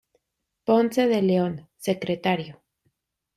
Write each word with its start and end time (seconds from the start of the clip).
Ponce 0.63 1.05
de 1.07 1.21
León, 1.21 1.67
Secretario. 1.77 2.59